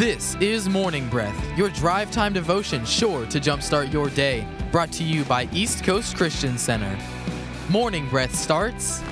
[0.00, 4.46] This is Morning Breath, your drive time devotion sure to jumpstart your day.
[4.72, 6.98] Brought to you by East Coast Christian Center.
[7.68, 9.02] Morning Breath starts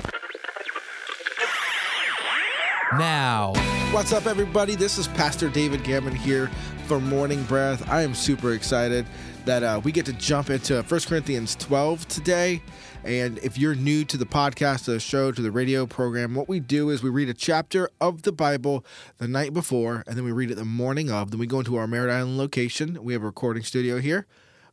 [2.97, 3.53] now.
[3.91, 4.73] What's up, everybody?
[4.73, 6.49] This is Pastor David Gammon here
[6.89, 7.87] for Morning Breath.
[7.87, 9.05] I am super excited
[9.45, 12.63] that uh, we get to jump into 1 Corinthians 12 today.
[13.03, 16.49] And if you're new to the podcast, to the show, to the radio program, what
[16.49, 18.83] we do is we read a chapter of the Bible
[19.19, 21.29] the night before, and then we read it the morning of.
[21.29, 22.97] Then we go into our Merritt Island location.
[23.03, 24.25] We have a recording studio here.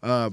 [0.02, 0.30] Uh,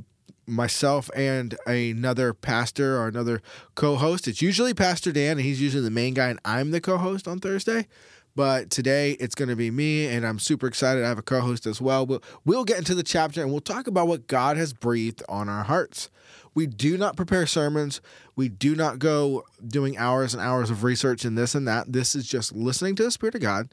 [0.47, 3.41] myself and another pastor or another
[3.75, 4.29] co-host.
[4.29, 7.39] It's usually Pastor Dan, and he's usually the main guy, and I'm the co-host on
[7.39, 7.88] Thursday.
[8.35, 11.03] But today it's going to be me, and I'm super excited.
[11.03, 12.05] I have a co-host as well.
[12.05, 15.49] We'll, we'll get into the chapter, and we'll talk about what God has breathed on
[15.49, 16.09] our hearts.
[16.55, 18.01] We do not prepare sermons.
[18.35, 21.93] We do not go doing hours and hours of research and this and that.
[21.93, 23.69] This is just listening to the Spirit of God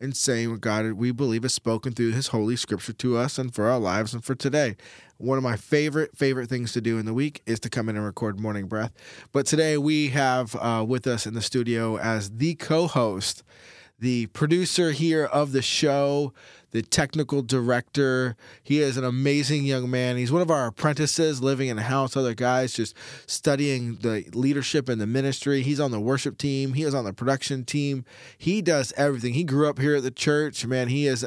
[0.00, 3.54] and saying what God we believe has spoken through His Holy Scripture to us and
[3.54, 4.76] for our lives and for today.
[5.18, 7.96] One of my favorite favorite things to do in the week is to come in
[7.96, 8.92] and record Morning Breath.
[9.30, 13.44] But today we have uh, with us in the studio as the co-host,
[14.02, 16.32] the producer here of the show,
[16.72, 18.34] the technical director.
[18.64, 20.16] He is an amazing young man.
[20.16, 24.88] He's one of our apprentices living in a house, other guys just studying the leadership
[24.88, 25.62] and the ministry.
[25.62, 28.04] He's on the worship team, he is on the production team.
[28.36, 29.34] He does everything.
[29.34, 30.66] He grew up here at the church.
[30.66, 31.24] Man, he is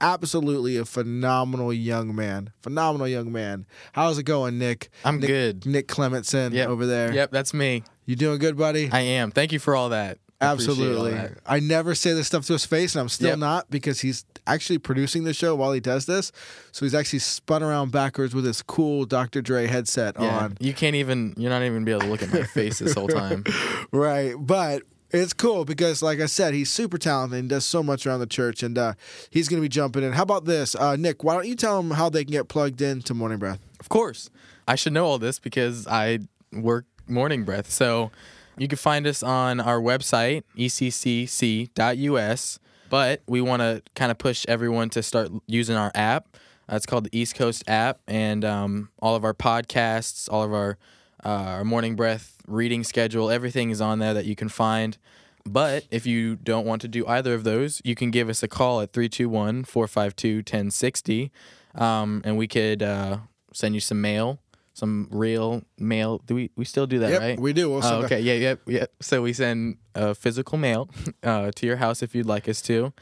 [0.00, 2.50] absolutely a phenomenal young man.
[2.62, 3.64] Phenomenal young man.
[3.92, 4.90] How's it going, Nick?
[5.04, 5.66] I'm Nick, good.
[5.66, 6.68] Nick Clementson Yep.
[6.68, 7.14] over there.
[7.14, 7.84] Yep, that's me.
[8.06, 8.88] You doing good, buddy?
[8.90, 9.30] I am.
[9.30, 10.18] Thank you for all that.
[10.40, 11.36] I appreciate all Absolutely.
[11.46, 13.38] I never say this stuff to his face, and I'm still Yep.
[13.38, 16.30] not because he's actually producing the show while he does this.
[16.70, 19.42] So he's actually spun around backwards with his cool Dr.
[19.42, 20.56] Dre headset Yeah, on.
[20.60, 21.34] you can't even.
[21.36, 23.44] You're not even be able to look at my face this whole time.
[23.90, 24.34] Right.
[24.38, 28.20] But it's cool because, like I said, he's super talented and does so much around
[28.20, 28.92] the church, and uh,
[29.30, 30.12] he's going to be jumping in.
[30.12, 30.74] How about this?
[30.76, 33.38] Uh, Nick, why don't you tell them how they can get plugged in to Morning
[33.38, 33.58] Breath?
[33.80, 34.28] Of course,
[34.68, 36.20] I should know all this because I
[36.52, 37.70] work Morning Breath.
[37.70, 38.10] So
[38.58, 42.58] you can find us on our website eccc.us.
[42.90, 46.36] But we want to kind of push everyone to start using our app.
[46.70, 50.52] Uh, it's called the East Coast app, and um, all of our podcasts, all of
[50.52, 50.78] our
[51.24, 54.96] uh, our morning breath reading schedule, everything is on there that you can find.
[55.44, 58.48] But if you don't want to do either of those, you can give us a
[58.48, 61.32] call at 321 452 1060,
[61.74, 63.18] um, and we could uh,
[63.52, 64.38] send you some mail,
[64.78, 66.22] some real mail.
[66.26, 67.40] Do we, we still do that, Yep, right?
[67.40, 67.68] we do.
[67.70, 68.92] We'll Oh, okay, yeah, yep, yep.
[69.00, 70.88] So we send uh, physical mail
[71.22, 72.92] uh, to your house if you'd like us to.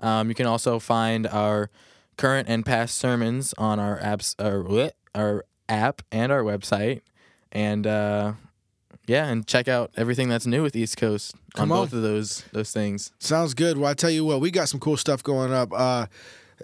[0.00, 1.70] Um, you can also find our
[2.16, 7.02] current and past sermons on our apps, our, bleh, our app and our website,
[7.52, 8.32] and uh,
[9.06, 11.84] yeah, and check out everything that's new with East Coast Come on on.
[11.84, 13.12] both of those those things.
[13.18, 13.76] Sounds good.
[13.78, 16.06] Well, I tell you what, we got some cool stuff going up uh,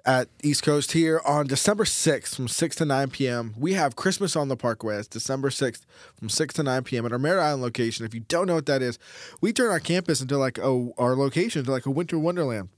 [0.04, 3.54] at East Coast here on December 6th from 6 to 9 p.m.
[3.58, 4.96] We have Christmas on the Parkway.
[4.96, 5.82] It's December 6th
[6.14, 7.06] from 6 to 9 p.m.
[7.06, 8.04] at our Merritt Island location.
[8.04, 8.98] If you don't know what that is,
[9.40, 12.68] we turn our campus into like a, our location into like a winter wonderland.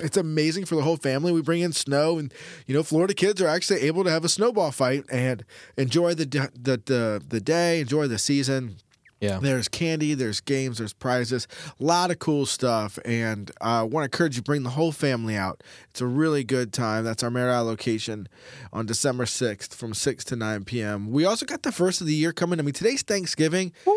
[0.00, 1.32] It's amazing for the whole family.
[1.32, 2.32] We bring in snow, and
[2.66, 5.44] you know, Florida kids are actually able to have a snowball fight and
[5.76, 8.76] enjoy the the the, the day, enjoy the season.
[9.20, 11.48] Yeah, There's candy, there's games, there's prizes,
[11.80, 14.70] a lot of cool stuff, and uh, I want to encourage you to bring the
[14.70, 15.62] whole family out.
[15.90, 17.02] It's a really good time.
[17.02, 18.28] That's our Merritt location
[18.72, 21.10] on December 6th from 6 to 9 p.m.
[21.10, 22.60] We also got the first of the year coming.
[22.60, 23.72] I mean, today's Thanksgiving.
[23.84, 23.94] Woo!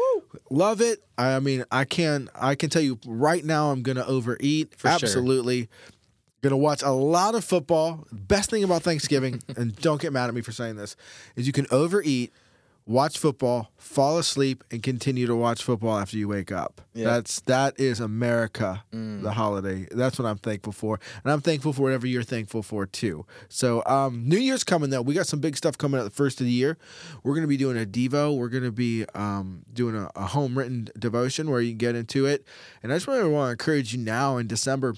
[0.50, 1.04] Love it.
[1.18, 4.74] I mean, I can I can tell you right now I'm gonna overeat.
[4.76, 4.96] For sure.
[4.96, 5.70] Absolutely.
[6.42, 8.08] Gonna watch a lot of football.
[8.12, 10.96] Best thing about Thanksgiving, and don't get mad at me for saying this,
[11.36, 12.34] is you can overeat,
[12.86, 16.82] watch football, fall asleep, and continue to watch football after you wake up.
[16.94, 17.06] Yeah.
[17.06, 19.88] That's that is America, the holiday.
[19.92, 23.26] That's what I'm thankful for, and I'm thankful for whatever you're thankful for too.
[23.50, 25.02] So, um, New Year's coming though.
[25.02, 26.78] We got some big stuff coming at the first of the year.
[27.24, 28.38] We're gonna be doing a devo.
[28.38, 32.26] We're gonna be um, doing a, a home written devotion where you can get into
[32.26, 32.46] it.
[32.84, 34.96] And I just really want to encourage you now in December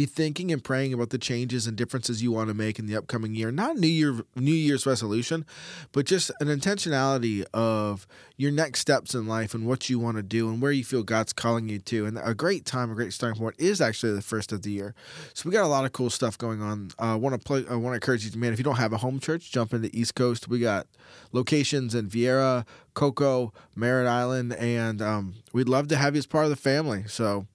[0.00, 2.96] be thinking and praying about the changes and differences you want to make in the
[2.96, 3.52] upcoming year.
[3.52, 5.44] Not New Year New Year's resolution,
[5.92, 8.06] but just an intentionality of
[8.38, 11.02] your next steps in life and what you want to do and where you feel
[11.02, 12.06] God's calling you to.
[12.06, 14.94] And a great time, a great starting point is actually the first of the year.
[15.34, 16.92] So we got a lot of cool stuff going on.
[16.98, 17.66] I uh, want to play.
[17.68, 18.54] I want to encourage you, man.
[18.54, 20.48] If you don't have a home church, jump into East Coast.
[20.48, 20.86] We got
[21.32, 26.44] locations in Viera, Cocoa, Merritt Island, and um, we'd love to have you as part
[26.44, 27.04] of the family.
[27.06, 27.46] So.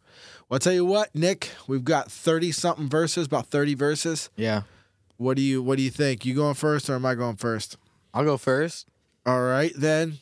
[0.50, 4.30] Well, I'll tell you what, Nick, we've got 30 something verses, about 30 verses.
[4.36, 4.62] yeah.
[5.18, 6.26] What do you what do you think?
[6.26, 7.78] You going first or am I going first?
[8.14, 8.86] I'll go first.
[9.26, 10.18] All right, then.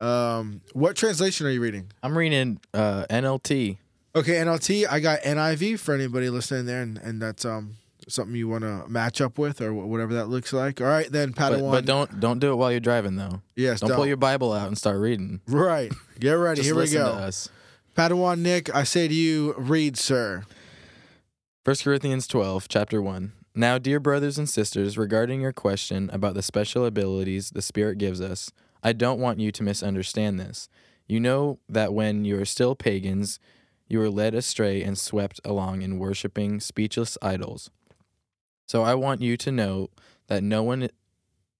[0.00, 1.92] Um, what translation are you reading?
[2.02, 3.78] I'm reading uh, NLT.
[4.16, 4.86] Okay, NLT.
[4.90, 7.76] I got NIV for anybody listening there, and, and that's um
[8.08, 10.80] something you want to match up with or whatever that looks like.
[10.80, 11.70] All right, then But, Padawan.
[11.70, 13.40] but don't don't do it while you're driving though.
[13.54, 15.40] yes, Don't, pull your Bible out and start reading.
[15.46, 15.92] right.
[16.18, 16.62] Get ready.
[16.62, 17.30] Here we go.
[17.98, 20.44] Padawan Nick, I say to you, read, sir.
[21.64, 23.32] 1 Corinthians 12, chapter 1.
[23.56, 28.20] Now, dear brothers and sisters, regarding your question about the special abilities the Spirit gives
[28.20, 28.52] us,
[28.84, 30.68] I don't want you to misunderstand this.
[31.08, 33.40] You know that when you are still pagans,
[33.88, 37.68] you were led astray and swept along in worshiping speechless idols.
[38.68, 39.90] So I want you to know
[40.28, 40.88] that no one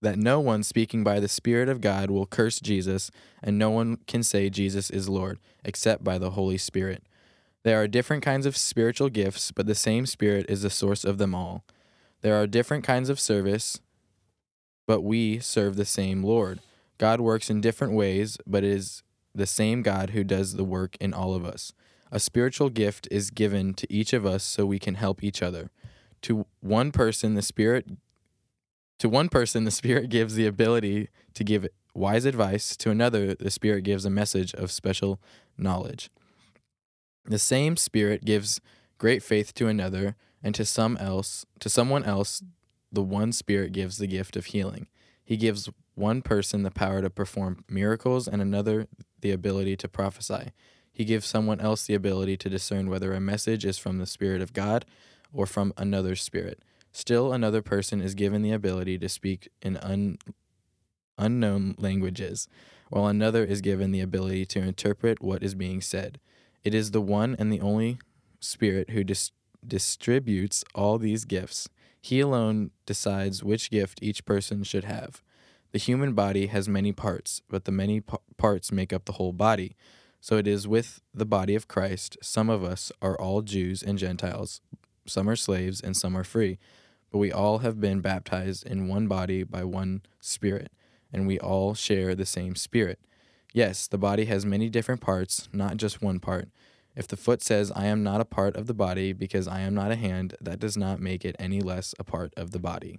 [0.01, 3.11] that no one speaking by the Spirit of God will curse Jesus,
[3.43, 7.03] and no one can say Jesus is Lord except by the Holy Spirit.
[7.65, 11.19] There are different kinds of spiritual gifts, but the same Spirit is the source of
[11.19, 11.65] them all.
[12.21, 13.81] There are different kinds of service,
[14.87, 16.61] but we serve the same Lord.
[16.97, 19.03] God works in different ways, but it is
[19.35, 21.73] the same God who does the work in all of us.
[22.11, 25.71] A spiritual gift is given to each of us so we can help each other.
[26.23, 27.87] To one person, the Spirit
[28.99, 33.51] to one person the Spirit gives the ability to give wise advice, to another the
[33.51, 35.21] Spirit gives a message of special
[35.57, 36.11] knowledge.
[37.25, 38.61] The same Spirit gives
[38.99, 42.43] great faith to another, and to some else, to someone else,
[42.91, 44.87] the one Spirit gives the gift of healing.
[45.25, 48.87] He gives one person the power to perform miracles and another
[49.21, 50.53] the ability to prophesy.
[50.93, 54.41] He gives someone else the ability to discern whether a message is from the Spirit
[54.41, 54.85] of God
[55.33, 56.63] or from another spirit.
[56.93, 60.19] Still, another person is given the ability to speak in un-
[61.17, 62.49] unknown languages,
[62.91, 66.19] while another is given the ability to interpret what is being said.
[66.65, 67.99] It is the one and the only
[68.41, 69.33] Spirit who dis-
[69.67, 71.69] distributes all these gifts.
[72.01, 75.23] He alone decides which gift each person should have.
[75.73, 79.33] The human body has many parts, but the many p- parts make up the whole
[79.33, 79.77] body.
[80.21, 82.17] So it is with the body of Christ.
[82.23, 84.61] Some of us are all Jews and Gentiles,
[85.09, 86.59] some are slaves, and some are free.
[87.11, 90.71] But we all have been baptized in one body by one Spirit,
[91.13, 92.99] and we all share the same Spirit.
[93.53, 96.49] Yes, the body has many different parts, not just one part.
[96.95, 99.75] If the foot says, I am not a part of the body because I am
[99.75, 102.99] not a hand, that does not make it any less a part of the body.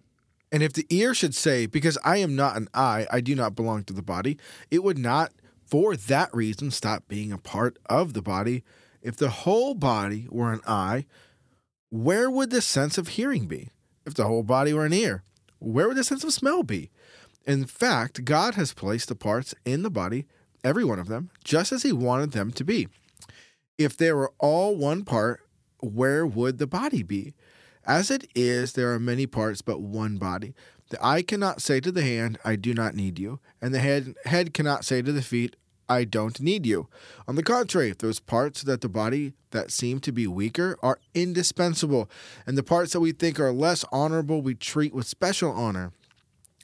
[0.51, 3.55] And if the ear should say, Because I am not an eye, I do not
[3.55, 4.37] belong to the body,
[4.71, 5.31] it would not,
[5.65, 8.63] for that reason, stop being a part of the body.
[9.01, 11.05] If the whole body were an eye,
[11.89, 13.69] where would the sense of hearing be?
[14.05, 15.23] If the whole body were an ear,
[15.59, 16.89] where would the sense of smell be?
[17.45, 20.25] In fact, God has placed the parts in the body,
[20.63, 22.87] every one of them, just as He wanted them to be.
[23.77, 25.41] If they were all one part,
[25.81, 27.33] where would the body be?
[27.85, 30.53] As it is, there are many parts, but one body.
[30.89, 34.15] The eye cannot say to the hand, I do not need you, and the head,
[34.25, 35.55] head cannot say to the feet,
[35.89, 36.87] I don't need you.
[37.27, 42.09] On the contrary, those parts that the body that seem to be weaker are indispensable,
[42.45, 45.91] and the parts that we think are less honorable we treat with special honor.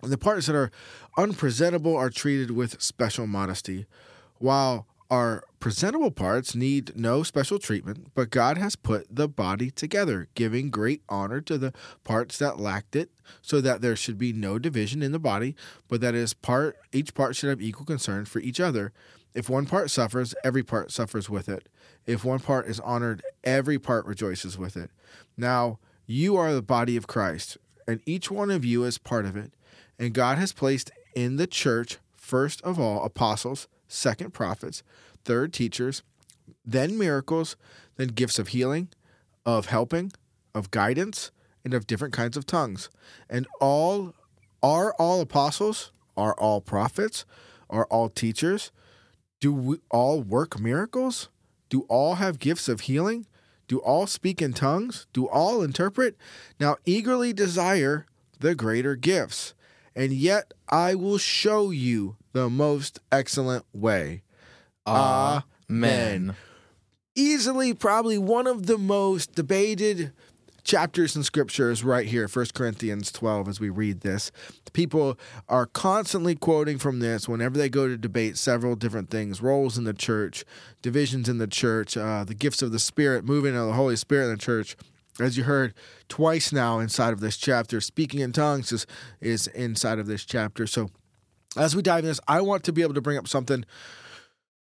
[0.04, 0.72] And the parts that are
[1.18, 3.88] unpresentable are treated with special modesty.
[4.38, 10.28] While our presentable parts need no special treatment, but God has put the body together,
[10.36, 11.74] giving great honor to the
[12.04, 13.12] parts that lacked it,
[13.42, 15.56] so that there should be no division in the body,
[15.88, 18.94] but that is part each part should have equal concern for each other.
[19.34, 21.68] If one part suffers, every part suffers with it.
[22.06, 24.92] If one part is honored, every part rejoices with it.
[25.36, 27.57] Now, you are the body of Christ,
[27.88, 29.54] and each one of you is part of it.
[30.00, 34.83] And God has placed in the church, first of all, apostles, second, prophets,
[35.23, 36.04] third, teachers,
[36.63, 37.56] then miracles,
[37.97, 38.89] then gifts of healing,
[39.45, 40.11] of helping,
[40.54, 41.31] of guidance,
[41.63, 42.89] and of different kinds of tongues.
[43.30, 44.13] And all
[44.61, 47.25] are all apostles, are all prophets,
[47.69, 48.71] are all teachers.
[49.39, 51.30] Do we all work miracles?
[51.69, 53.25] Do all have gifts of healing?
[53.68, 55.07] Do all speak in tongues?
[55.13, 56.15] Do all interpret?
[56.59, 58.06] Now eagerly desire
[58.39, 59.54] the greater gifts.
[59.95, 64.21] And yet I will show you the most excellent way.
[64.85, 66.35] Amen.
[67.15, 70.11] Easily, probably one of the most debated
[70.65, 74.31] chapters in scriptures right here 1 corinthians 12 as we read this
[74.73, 75.15] people
[75.47, 79.83] are constantly quoting from this whenever they go to debate several different things roles in
[79.83, 80.44] the church
[80.81, 84.23] divisions in the church uh, the gifts of the spirit moving of the holy spirit
[84.23, 84.75] in the church
[85.19, 85.71] as you heard
[86.09, 88.87] twice now inside of this chapter speaking in tongues is,
[89.21, 90.89] is inside of this chapter so
[91.57, 93.66] as we dive in this i want to be able to bring up something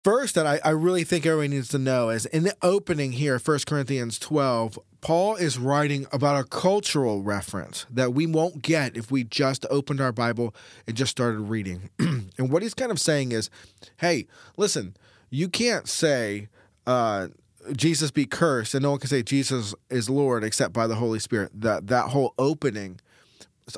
[0.03, 3.39] First, that I, I really think everybody needs to know is in the opening here,
[3.39, 9.11] 1 Corinthians 12, Paul is writing about a cultural reference that we won't get if
[9.11, 10.53] we just opened our Bible
[10.87, 11.89] and just started reading.
[11.99, 13.49] and what he's kind of saying is
[13.97, 14.97] hey, listen,
[15.29, 16.49] you can't say,
[16.85, 17.29] uh,
[17.71, 21.19] Jesus be cursed, and no one can say Jesus is Lord except by the Holy
[21.19, 21.51] Spirit.
[21.53, 22.99] That that whole opening.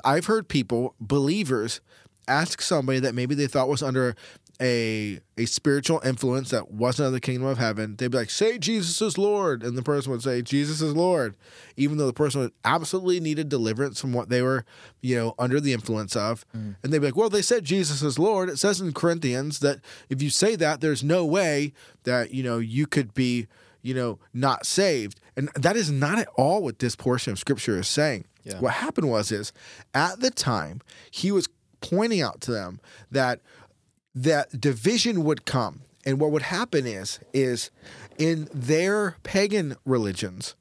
[0.03, 1.81] I've heard people, believers,
[2.27, 4.15] ask somebody that maybe they thought was under
[4.61, 8.57] a a spiritual influence that wasn't of the kingdom of heaven, they'd be like, "Say
[8.57, 11.35] Jesus is Lord," and the person would say, "Jesus is Lord,"
[11.75, 14.63] even though the person absolutely needed deliverance from what they were,
[15.01, 16.45] you know, under the influence of.
[16.55, 16.75] Mm.
[16.81, 18.49] And they'd be like, "Well, they said Jesus is Lord.
[18.49, 22.59] It says in Corinthians that if you say that, there's no way that you know
[22.59, 23.47] you could be,
[23.81, 27.77] you know, not saved." And that is not at all what this portion of Scripture
[27.77, 28.25] is saying.
[28.45, 28.59] Yeah.
[28.59, 29.51] What happened was is
[29.93, 31.49] at the time he was
[31.81, 32.79] pointing out to them
[33.11, 33.41] that
[34.13, 35.81] that division would come.
[36.05, 37.71] And what would happen is, is
[38.17, 40.55] in their pagan religions,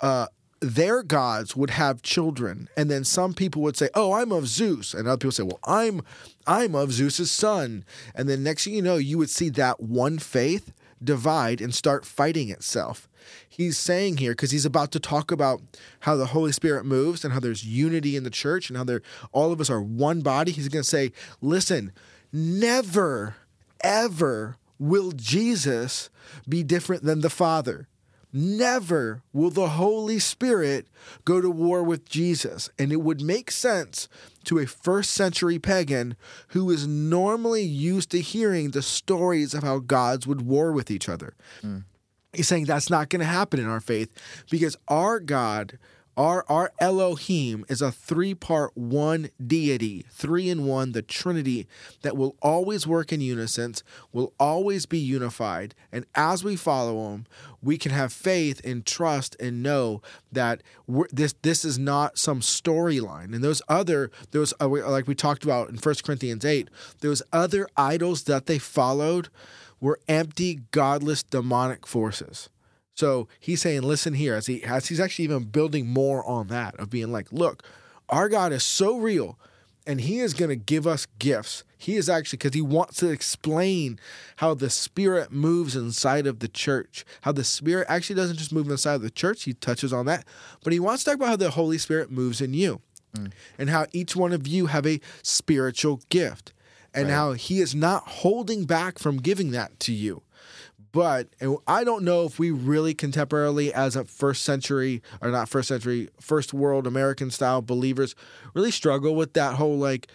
[0.00, 0.26] uh,
[0.60, 4.94] their gods would have children, and then some people would say, "Oh, I'm of Zeus,"
[4.94, 6.02] and other people say, "Well, I'm
[6.46, 10.18] I'm of Zeus's son." And then next thing you know, you would see that one
[10.18, 13.08] faith divide and start fighting itself.
[13.48, 15.62] He's saying here because he's about to talk about
[16.00, 19.02] how the Holy Spirit moves and how there's unity in the church and how there
[19.32, 20.52] all of us are one body.
[20.52, 21.92] He's going to say, "Listen,
[22.32, 23.36] Never,
[23.82, 26.10] ever will Jesus
[26.48, 27.88] be different than the Father.
[28.32, 30.86] Never will the Holy Spirit
[31.24, 32.70] go to war with Jesus.
[32.78, 34.08] And it would make sense
[34.44, 36.16] to a first century pagan
[36.48, 41.08] who is normally used to hearing the stories of how gods would war with each
[41.08, 41.34] other.
[41.62, 41.84] Mm.
[42.32, 44.12] He's saying that's not going to happen in our faith
[44.50, 45.78] because our God
[46.16, 51.66] our, our Elohim is a three part one deity, three in one, the Trinity
[52.02, 53.74] that will always work in unison,
[54.12, 55.74] will always be unified.
[55.92, 57.26] And as we follow him,
[57.62, 60.02] we can have faith and trust and know
[60.32, 60.62] that
[61.10, 63.34] this this is not some storyline.
[63.34, 66.68] And those other those uh, like we talked about in 1 Corinthians 8,
[67.00, 69.28] those other idols that they followed
[69.80, 72.50] were empty, godless, demonic forces.
[73.00, 76.78] So he's saying, listen here, as he as he's actually even building more on that
[76.78, 77.62] of being like, look,
[78.10, 79.38] our God is so real,
[79.86, 81.64] and He is going to give us gifts.
[81.78, 83.98] He is actually because He wants to explain
[84.36, 87.06] how the Spirit moves inside of the church.
[87.22, 89.44] How the Spirit actually doesn't just move inside of the church.
[89.44, 90.26] He touches on that,
[90.62, 92.82] but He wants to talk about how the Holy Spirit moves in you,
[93.16, 93.32] mm.
[93.56, 96.52] and how each one of you have a spiritual gift,
[96.92, 97.14] and right.
[97.14, 100.20] how He is not holding back from giving that to you.
[100.92, 101.28] But
[101.68, 106.08] I don't know if we really contemporarily, as a first century or not first century,
[106.20, 108.16] first world American style believers,
[108.54, 110.08] really struggle with that whole like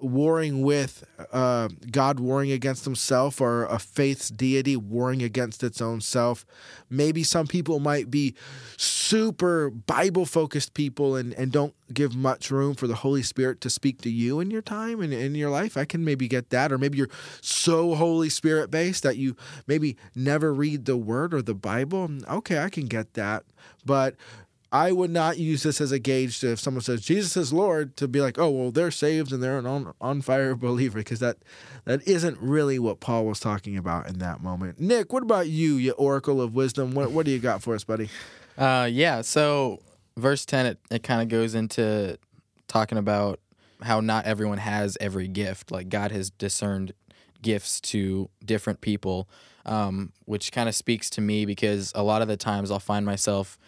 [0.00, 6.00] warring with uh, God warring against himself or a faith's deity warring against its own
[6.00, 6.44] self.
[6.90, 8.34] Maybe some people might be
[8.76, 13.70] super Bible focused people and, and don't give much room for the Holy Spirit to
[13.70, 15.76] speak to you in your time and in your life.
[15.76, 16.72] I can maybe get that.
[16.72, 17.10] Or maybe you're
[17.40, 19.36] so Holy Spirit based that you
[19.66, 22.10] maybe never read the Word or the Bible.
[22.28, 23.44] Okay, I can get that.
[23.84, 24.16] But
[24.74, 27.96] I would not use this as a gauge to if someone says Jesus is Lord
[27.96, 31.20] to be like, oh well, they're saved and they're an on, on fire believer because
[31.20, 31.36] that
[31.84, 34.80] that isn't really what Paul was talking about in that moment.
[34.80, 36.90] Nick, what about you, you oracle of wisdom?
[36.92, 38.10] What what do you got for us, buddy?
[38.56, 39.20] Uh, yeah.
[39.20, 39.80] So
[40.16, 42.16] verse ten, it, it kind of goes into
[42.68, 43.40] talking about
[43.82, 45.72] how not everyone has every gift.
[45.72, 46.92] Like God has discerned
[47.42, 49.28] gifts to different people,
[49.66, 53.04] um, which kind of speaks to me because a lot of the times I'll find
[53.04, 53.58] myself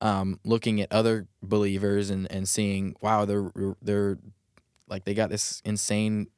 [0.00, 3.50] um, looking at other believers and, and seeing, wow, they're
[3.82, 4.18] they're
[4.88, 6.28] like they got this insane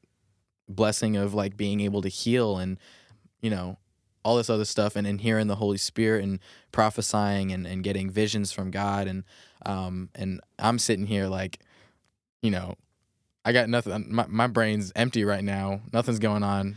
[0.69, 2.79] blessing of like being able to heal and
[3.43, 3.77] you know
[4.23, 6.39] all this other stuff and, and hearing the Holy Spirit and
[6.73, 9.25] prophesying and, and getting visions from God and
[9.67, 11.61] um and I'm sitting here like,
[12.43, 12.77] you know,
[13.45, 15.81] I got nothing my, my brain's empty right now.
[15.93, 16.77] Nothing's going on.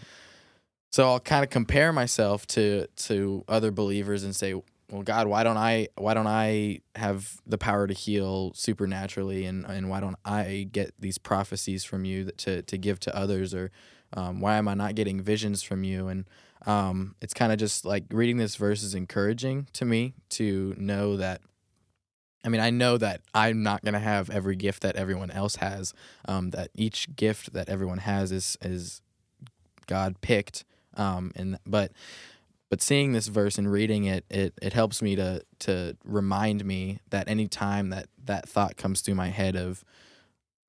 [0.92, 4.54] So I'll kind of compare myself to to other believers and say,
[4.94, 9.66] well god why don't i why don't i have the power to heal supernaturally and
[9.66, 13.54] and why don't i get these prophecies from you that to to give to others
[13.54, 13.72] or
[14.14, 16.26] um, why am i not getting visions from you and
[16.66, 21.18] um, it's kind of just like reading this verse is encouraging to me to know
[21.18, 21.42] that
[22.46, 25.94] I mean, I know that I'm not gonna have every gift that everyone else has.
[26.26, 29.02] Um, that each gift that everyone has is is
[29.88, 30.66] God picked.
[30.96, 31.92] Um, and but
[32.74, 36.98] but seeing this verse and reading it, it it helps me to to remind me
[37.12, 39.84] that any time that that thought comes through my head of,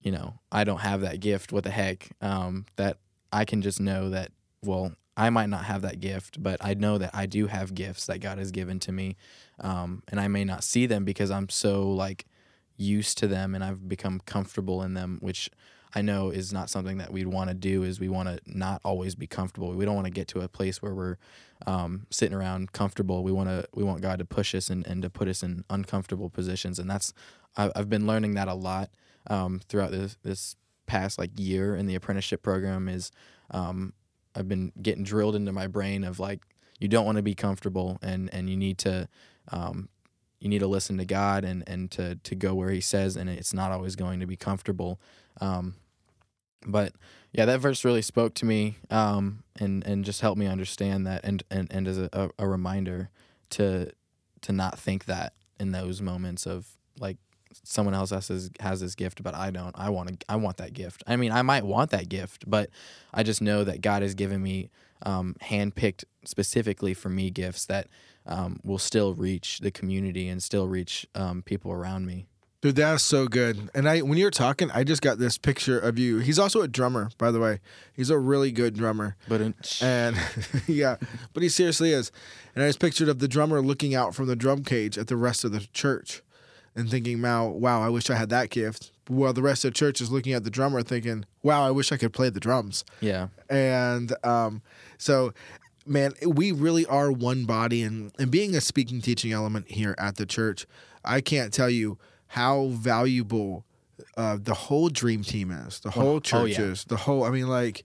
[0.03, 1.51] you know, I don't have that gift.
[1.51, 2.11] What the heck?
[2.21, 2.99] Um, that
[3.33, 4.33] I can just know that.
[4.63, 8.05] Well, I might not have that gift, but I know that I do have gifts
[8.05, 9.17] that God has given to me,
[9.59, 12.27] um, and I may not see them because I'm so like
[12.77, 15.49] used to them and I've become comfortable in them, which
[15.95, 17.83] I know is not something that we'd want to do.
[17.83, 19.73] Is we want to not always be comfortable.
[19.73, 21.17] We don't want to get to a place where we're
[21.67, 23.23] um, sitting around comfortable.
[23.23, 25.65] We want to we want God to push us and, and to put us in
[25.71, 26.79] uncomfortable positions.
[26.79, 27.13] And that's
[27.57, 28.91] I've, been learning that a lot
[29.29, 30.57] um, throughout this this
[30.87, 32.89] past like year in the apprenticeship program.
[32.89, 33.11] Is
[33.51, 33.93] um,
[34.35, 36.41] I've been getting drilled into my brain of like
[36.81, 39.09] you don't want to be comfortable and and you need to
[39.53, 39.89] um,
[40.41, 43.31] you need to listen to God and and to to go where He says, and
[43.31, 45.01] it's not always going to be comfortable.
[45.41, 45.75] Um,
[46.67, 46.93] but
[47.33, 51.25] yeah, that verse really spoke to me, um, and and just helped me understand that,
[51.25, 53.11] and and and as a, a, reminder
[53.51, 53.91] to
[54.43, 56.67] to not think that in those moments of
[56.99, 57.17] like
[57.63, 59.75] someone else has this, has this gift, but I don't.
[59.77, 60.27] I want to.
[60.29, 61.03] I want that gift.
[61.07, 62.71] I mean, I might want that gift, but
[63.13, 64.71] I just know that God has given me
[65.03, 67.89] um, handpicked specifically for me gifts that
[68.27, 72.27] um, will still reach the community and still reach um, people around me.
[72.65, 73.69] Dude, that's so good.
[73.75, 76.21] And I, when you were talking, I just got this picture of you.
[76.21, 77.61] He's also a drummer, by the way.
[77.93, 79.17] He's a really good drummer.
[79.29, 80.17] But in, And
[80.67, 80.97] yeah,
[81.35, 82.11] but he seriously is.
[82.55, 85.17] And I just pictured of the drummer looking out from the drum cage at the
[85.19, 86.23] rest of the church
[86.75, 88.93] and thinking, wow, wow, I wish I had that gift.
[89.09, 91.93] While the rest of the church is looking at the drummer thinking, wow, I wish
[91.93, 92.83] I could play the drums.
[93.03, 94.63] yeah, And um,
[94.97, 95.35] so,
[95.85, 97.83] man, we really are one body.
[97.83, 100.67] And, and being a speaking teaching element here at the church,
[101.05, 101.99] I can't tell you
[102.35, 103.65] how valuable
[104.17, 105.79] uh, the whole dream team is.
[105.79, 106.65] The whole oh, church yeah.
[106.65, 106.83] is.
[106.83, 107.23] The whole.
[107.23, 107.85] I mean, like,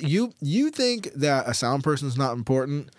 [0.00, 2.90] you you think that a sound person is not important?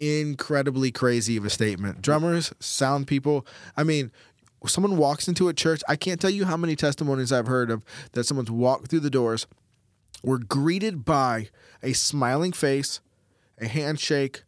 [0.00, 2.00] Incredibly crazy of a statement.
[2.00, 3.46] Drummers, sound people.
[3.76, 4.10] I mean.
[4.66, 5.82] Someone walks into a church.
[5.88, 9.08] I can't tell you how many testimonies I've heard of that someone's walked through the
[9.08, 9.46] doors,
[10.24, 11.50] were greeted by
[11.80, 13.00] a smiling face,
[13.60, 14.42] a handshake,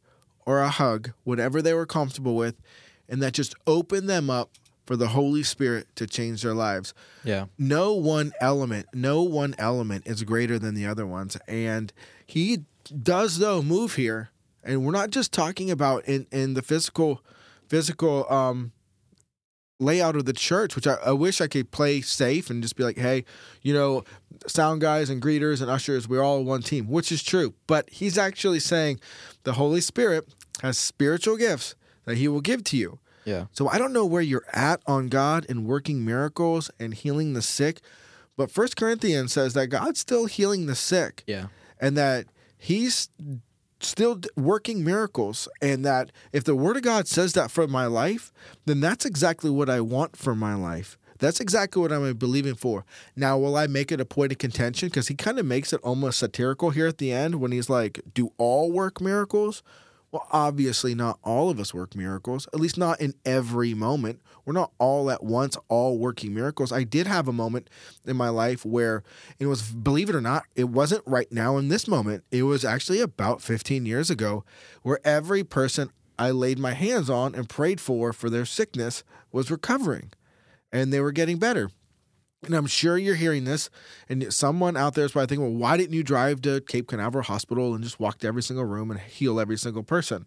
[0.45, 2.57] or a hug, whatever they were comfortable with,
[3.09, 4.51] and that just opened them up
[4.87, 6.95] for the Holy Spirit to change their lives.
[7.25, 11.37] yeah, No one element, no one element is greater than the other ones.
[11.47, 11.93] And
[12.27, 12.65] he
[13.03, 14.31] does though move here.
[14.65, 17.23] And we're not just talking about in, in the physical
[17.69, 18.73] physical um
[19.79, 22.85] layout of the church, which I, I wish I could play safe and just be
[22.85, 23.25] like, hey,
[23.63, 24.05] you know,
[24.47, 27.55] sound guys and greeters and ushers, we're all one team, which is true.
[27.67, 29.01] But he's actually saying
[29.45, 30.29] the Holy Spirit
[30.63, 32.99] has spiritual gifts that he will give to you.
[33.25, 37.35] Yeah, So I don't know where you're at on God and working miracles and healing
[37.35, 37.81] the sick,
[38.37, 41.47] but First Corinthians says that God's still healing the sick yeah,
[41.81, 43.09] and that he's
[43.81, 48.33] still working miracles and that if the word of God says that for my life,
[48.67, 50.99] then that's exactly what I want for my life.
[51.19, 52.85] That's exactly what I'm believing for.
[53.15, 54.89] Now, will I make it a point of contention?
[54.89, 58.01] Because he kind of makes it almost satirical here at the end when he's like,
[58.15, 59.63] Do all work miracles?
[60.13, 64.21] Well, obviously, not all of us work miracles, at least not in every moment.
[64.45, 66.73] We're not all at once, all working miracles.
[66.73, 67.71] I did have a moment
[68.05, 69.05] in my life where
[69.39, 72.25] it was, believe it or not, it wasn't right now in this moment.
[72.33, 74.45] It was actually about 15 years ago
[74.83, 79.51] where every person I laid my hands on and prayed for for their sickness was
[79.51, 80.11] recovering
[80.73, 81.71] and they were getting better.
[82.43, 83.69] And I'm sure you're hearing this,
[84.09, 87.25] and someone out there is probably thinking, well, why didn't you drive to Cape Canaveral
[87.25, 90.27] Hospital and just walk to every single room and heal every single person?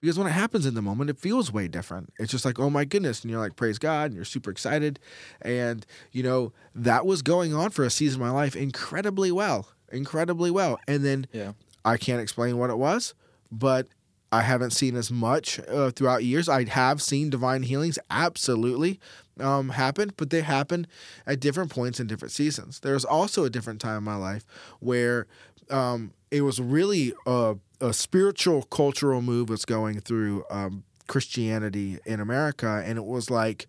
[0.00, 2.12] Because when it happens in the moment, it feels way different.
[2.18, 3.22] It's just like, oh my goodness.
[3.22, 4.98] And you're like, praise God, and you're super excited.
[5.42, 9.68] And, you know, that was going on for a season of my life incredibly well,
[9.92, 10.78] incredibly well.
[10.86, 11.52] And then yeah,
[11.84, 13.14] I can't explain what it was,
[13.52, 13.88] but
[14.32, 16.48] I haven't seen as much uh, throughout years.
[16.48, 19.00] I have seen divine healings absolutely
[19.40, 20.86] um, happen, but they happen
[21.26, 22.80] at different points in different seasons.
[22.80, 24.44] There was also a different time in my life
[24.78, 25.26] where
[25.68, 32.20] um, it was really a, a spiritual cultural move that's going through um, Christianity in
[32.20, 33.66] America, and it was like.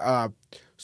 [0.00, 0.30] Uh,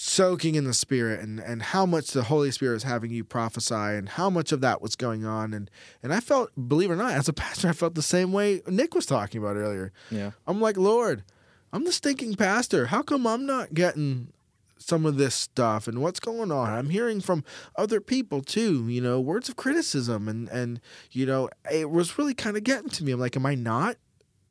[0.00, 3.74] soaking in the spirit and, and how much the Holy Spirit is having you prophesy
[3.74, 5.68] and how much of that was going on and
[6.04, 8.62] and I felt believe it or not as a pastor I felt the same way
[8.68, 9.92] Nick was talking about earlier.
[10.10, 11.24] yeah, I'm like, Lord,
[11.72, 12.86] I'm the stinking pastor.
[12.86, 14.32] How come I'm not getting
[14.78, 16.70] some of this stuff and what's going on?
[16.70, 17.42] I'm hearing from
[17.74, 20.80] other people too, you know, words of criticism and and
[21.10, 23.10] you know, it was really kind of getting to me.
[23.10, 23.96] I'm like, am I not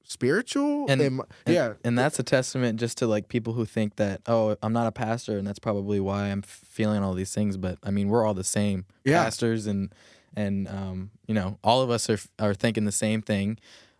[0.08, 0.86] spiritual?
[0.89, 1.74] And- And- yeah.
[1.84, 4.91] and that's a testament just to like people who think that oh I'm not a
[4.91, 7.58] pastor and that's probably why I'm feeling all these things.
[7.58, 9.24] But I mean we're all the same Yeah.
[9.24, 9.93] pastors and
[10.36, 13.58] and um, you know all of us are are thinking the same thing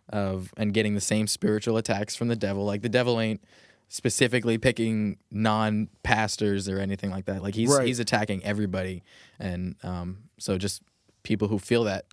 [0.08, 2.64] of and getting the same spiritual attacks from the devil.
[2.64, 3.42] Like the devil ain't
[3.88, 7.42] specifically picking non pastors or anything like that.
[7.42, 7.86] Like he's Right.
[7.86, 9.02] he's attacking everybody,
[9.38, 10.82] and um, so just
[11.22, 12.04] people who feel that.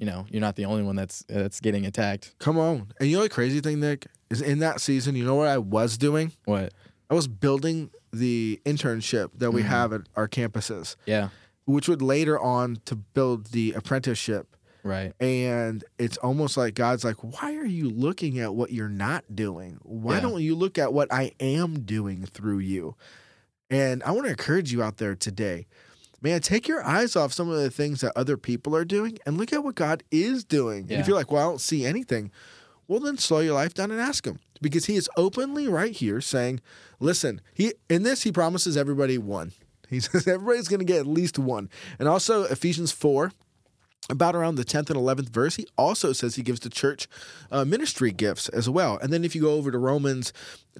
[0.00, 2.34] You know, you're not the only one that's that's getting attacked.
[2.38, 2.90] Come on.
[2.98, 5.58] And you know the crazy thing, Nick, is in that season, you know what I
[5.58, 6.32] was doing?
[6.46, 6.72] What?
[7.10, 9.70] I was building the internship that we mm-hmm.
[9.70, 10.96] have at our campuses.
[11.04, 11.28] Yeah.
[11.66, 14.56] which would later on to build the apprenticeship.
[14.82, 15.12] Right.
[15.20, 19.78] And it's almost like God's like, why are you looking at what you're not doing?
[19.82, 20.20] Why Yeah.
[20.22, 22.96] don't you look at what I am doing through you?
[23.68, 25.66] And I want to encourage you out there today.
[26.22, 29.38] Man, take your eyes off some of the things that other people are doing and
[29.38, 30.82] look at what God is doing.
[30.90, 32.30] And if you're like, well, I don't see anything,
[32.88, 36.20] well, then slow your life down and ask Him because He is openly right here
[36.20, 36.60] saying,
[36.98, 39.52] listen, He in this He promises everybody one.
[39.88, 41.68] He says everybody's going to get at least one.
[41.98, 43.32] And also Ephesians four,
[44.08, 47.08] about around the 10th and 11th verse, he also says he gives the church
[47.50, 48.98] uh, ministry gifts as well.
[48.98, 50.32] And then if you go over to Romans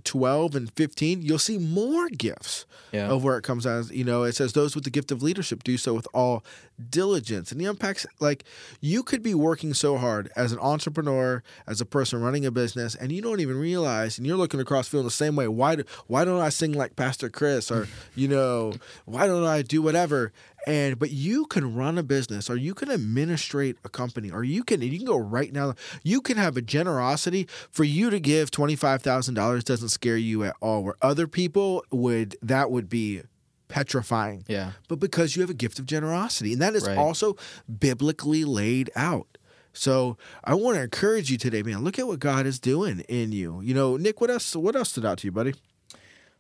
[0.04, 3.08] 12 and 15, you'll see more gifts Yeah.
[3.08, 5.62] of where it comes as, you know, it says those with the gift of leadership
[5.62, 6.44] do so with all
[6.90, 7.52] diligence.
[7.52, 8.44] And he unpacks like
[8.80, 12.94] you could be working so hard as an entrepreneur, as a person running a business,
[12.94, 15.46] and you don't even realize, and you're looking across feeling the same way.
[15.48, 17.70] Why, do, why don't I sing like Pastor Chris?
[17.70, 18.72] Or, you know,
[19.04, 20.32] why don't I do whatever?
[20.66, 24.62] and but you can run a business or you can administrate a company or you
[24.62, 28.50] can you can go right now you can have a generosity for you to give
[28.50, 33.22] $25,000 doesn't scare you at all where other people would that would be
[33.68, 34.72] petrifying Yeah.
[34.88, 36.98] but because you have a gift of generosity and that is Right.
[36.98, 37.36] also
[37.78, 39.38] biblically laid out
[39.72, 41.84] so I want to encourage you today, man.
[41.84, 43.60] Look at what God is doing in you.
[43.60, 44.56] You know, Nick, what else?
[44.56, 45.54] What else stood out to you, buddy?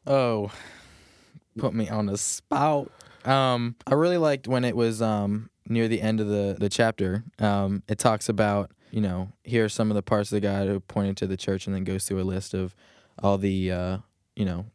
[0.04, 0.50] Oh,
[1.56, 2.90] put me on the spout.
[3.24, 7.22] Um, I really liked when it was um near the end of the the chapter.
[7.38, 10.66] Um, it talks about you know here are some of the parts of the God
[10.66, 12.74] who pointed to the church, and then goes through a list of
[13.22, 13.98] all the uh
[14.36, 14.66] you know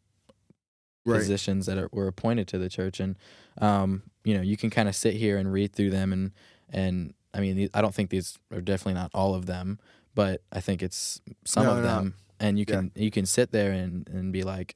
[1.04, 3.16] positions that are, were appointed to the church, and
[3.58, 6.32] um you know you can kind of sit here and read through them, and
[6.70, 9.78] and I mean I don't think these are definitely not all of them,
[10.14, 11.82] but I think it's some No, of no.
[11.88, 12.76] them, and you Yeah.
[12.76, 14.74] can you can sit there and and be like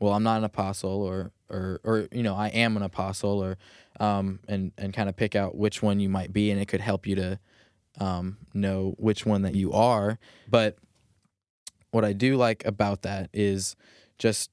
[0.00, 3.56] well i'm not an apostle or or or you know i am an apostle or
[3.98, 6.52] um and and kind of pick out which one you might be.
[6.52, 7.38] And it could help you to
[8.00, 10.18] um know which one that you are.
[10.48, 10.76] But
[11.90, 13.76] what i do like about that is
[14.18, 14.50] just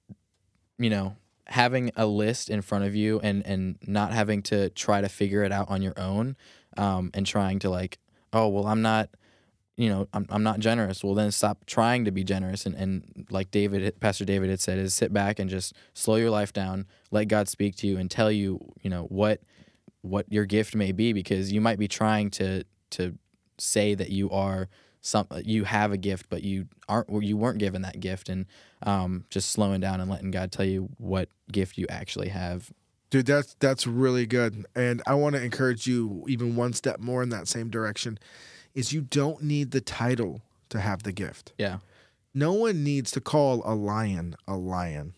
[0.78, 1.15] you know
[1.48, 5.43] having a list in front of you and and not having to try to figure
[5.43, 6.36] it out on your own
[6.78, 8.00] um and trying to like
[8.34, 9.10] oh well i'm not
[9.78, 11.04] you know I'm, I'm not generous.
[11.04, 14.80] Well then stop trying to be generous and, and like david pastor david had said
[14.80, 18.10] is sit back and just slow your life down let god speak to you and
[18.10, 19.41] tell you you know what
[20.02, 23.17] what your gift may be because you might be trying to to
[23.58, 24.69] say that you are
[25.06, 28.46] some you have a gift but you aren't or you weren't given that gift and
[28.84, 32.72] um, just slowing down and letting god tell you what gift you actually have
[33.12, 34.65] Dude, that's that's really good.
[34.76, 38.18] And I want to encourage you even one step more in that same direction
[38.74, 41.54] is you don't need the title to have the gift.
[41.58, 41.78] yeah
[42.34, 45.13] No one needs to call a lion a lion.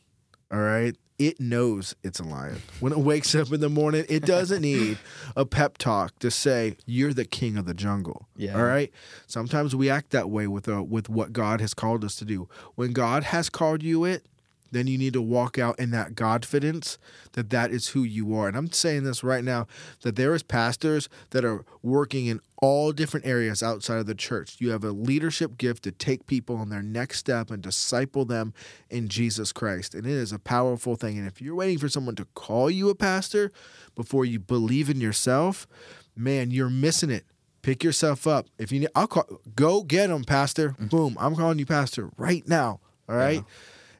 [0.52, 0.96] All right?
[1.20, 2.62] It knows it's a lion.
[2.80, 5.00] When it wakes up in the morning, it doesn't need
[5.36, 8.28] a pep talk to say you're the king of the jungle.
[8.36, 8.56] Yeah.
[8.56, 8.92] All right?
[9.26, 12.48] Sometimes we act that way with uh, with what God has called us to do.
[12.76, 14.28] When God has called you it,
[14.72, 16.98] then you need to walk out in that confidence
[17.34, 18.48] that that is who you are.
[18.48, 19.68] And I'm saying this right now
[20.02, 24.56] that there is pastors that are working in all different areas outside of the church.
[24.60, 28.54] You have a leadership gift to take people on their next step and disciple them
[28.90, 29.94] in Jesus Christ.
[29.94, 31.18] And it is a powerful thing.
[31.18, 33.52] And if you're waiting for someone to call you a pastor
[33.96, 35.68] before you believe in yourself,
[36.16, 37.26] man, you're missing it.
[37.62, 38.48] Pick yourself up.
[38.58, 39.26] If you need, I'll call.
[39.54, 40.70] Go get them, pastor.
[40.80, 40.90] Mm.
[40.90, 41.18] Boom!
[41.20, 42.80] I'm calling you pastor right now.
[43.10, 43.44] All right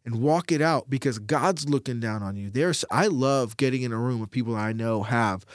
[0.08, 2.50] and walk it out because God's looking down on you.
[2.50, 5.46] There's I love getting in a room with people I know have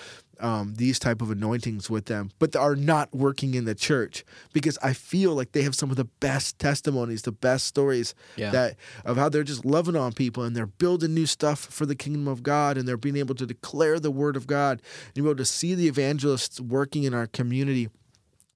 [0.41, 4.77] um, these type of anointings with them, but are not working in the church because
[4.83, 8.51] I feel like they have some of the best testimonies, the best stories Yeah.
[8.51, 11.95] that of how they're just loving on people and they're building new stuff for the
[11.95, 14.83] kingdom of God and they're being able to declare the word of God
[15.15, 17.89] and be able to see the evangelists working in our community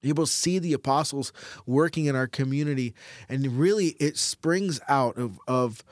[0.01, 1.33] you're able to see the apostles
[1.65, 2.93] working in our community
[3.29, 5.83] and really it springs out of of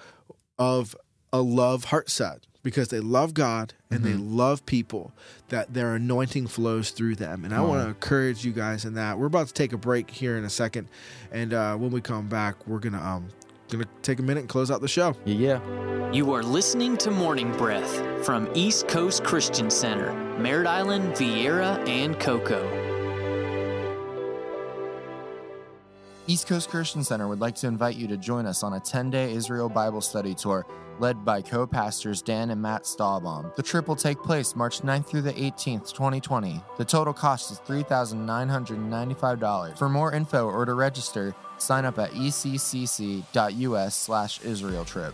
[0.58, 0.96] of
[1.34, 5.14] a love heart set because they love god and they love people
[5.50, 7.46] that their anointing flows through them.
[7.46, 9.18] And i want to encourage you guys in that.
[9.18, 10.88] We're about to take a break here in a second
[11.32, 13.30] and uh, when we come back we're gonna um
[13.70, 15.16] gonna take a minute and close out the show.
[15.26, 15.60] Yeah.
[16.12, 22.20] You are listening to Morning Breath from East Coast Christian Center, Merritt Island, Viera, and
[22.20, 22.95] Cocoa.
[26.28, 29.12] East Coast Christian Center would like to invite you to join us on a 10
[29.12, 30.66] day Israel Bible study tour
[31.00, 33.56] led by co pastors Dan and Matt Stahlbaum.
[33.56, 36.60] The trip will take place March 9th through the 18th, 2020.
[36.78, 39.78] The total cost is $3,995.
[39.78, 45.14] For more info or to register, sign up at eccc.us slash Israel trip.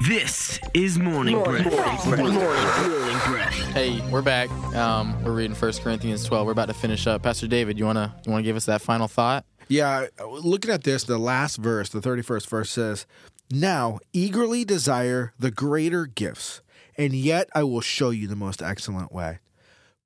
[0.00, 2.06] This is Morning Breath.
[2.06, 3.54] Morning Breath.
[3.74, 4.50] Hey, we're back.
[4.74, 6.46] Um, we're reading 1 Corinthians 12.
[6.46, 7.22] We're about to finish up.
[7.22, 9.44] Pastor David, you wanna you wanna give us that final thought?
[9.68, 13.06] Yeah, looking at this, the last verse, the 31st verse says,
[13.50, 16.62] Now eagerly desire the greater gifts,
[16.96, 19.40] and yet I will show you the most excellent way.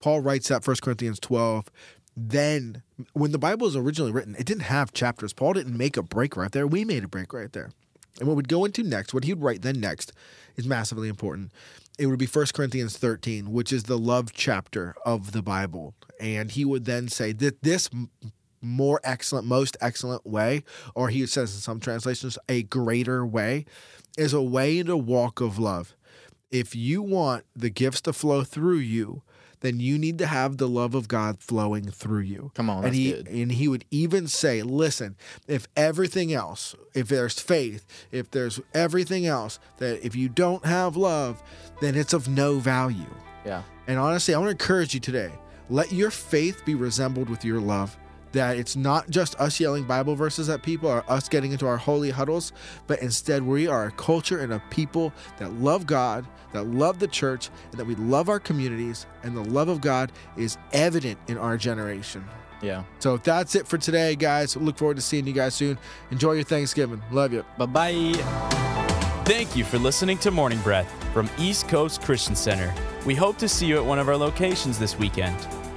[0.02, 1.70] Paul writes that 1 Corinthians 12.
[2.16, 5.32] Then, when the Bible was originally written, it didn't have chapters.
[5.32, 6.66] Paul didn't make a break right there.
[6.66, 7.70] We made a break right there.
[8.18, 10.12] And what we'd go into next, what he would write then next,
[10.56, 11.52] is massively important.
[11.98, 15.94] It would be 1 Corinthians 13, which is the love chapter of the Bible.
[16.20, 17.90] And he would then say that this
[18.60, 23.66] more excellent, most excellent way, or he says in some translations, a greater way,
[24.16, 25.94] is a way and a walk of love.
[26.50, 29.22] If you want the gifts to flow through you,
[29.64, 32.52] then you need to have the love of God flowing through you.
[32.54, 33.28] Come on, and he good.
[33.28, 35.16] and he would even say, "Listen,
[35.48, 40.96] if everything else, if there's faith, if there's everything else, that if you don't have
[40.96, 41.42] love,
[41.80, 43.14] then it's of no value."
[43.46, 43.62] Yeah.
[43.86, 45.32] And honestly, I want to encourage you today.
[45.70, 47.96] Let your faith be resembled with your love.
[48.34, 51.76] That it's not just us yelling Bible verses at people or us getting into our
[51.76, 52.52] holy huddles,
[52.88, 57.06] but instead we are a culture and a people that love God, that love the
[57.06, 61.38] church, and that we love our communities, and the love of God is evident in
[61.38, 62.24] our generation.
[62.60, 62.82] Yeah.
[62.98, 64.56] So that's it for today, guys.
[64.56, 65.78] Look forward to seeing you guys soon.
[66.10, 67.02] Enjoy your Thanksgiving.
[67.12, 67.44] Love you.
[67.56, 68.12] Bye bye.
[69.24, 72.74] Thank you for listening to Morning Breath from East Coast Christian Center.
[73.06, 75.36] We hope to see you at one of our locations this weekend.